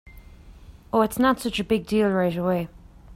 Oh, 0.91 1.03
it’s 1.03 1.19
not 1.19 1.39
such 1.39 1.59
a 1.59 1.63
big 1.63 1.85
deal 1.85 2.09
right 2.09 2.35
away. 2.35 2.69